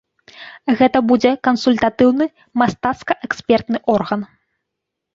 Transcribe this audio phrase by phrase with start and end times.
[0.79, 2.25] Гэта будзе кансультатыўны
[2.65, 4.21] мастацка-экспертны орган.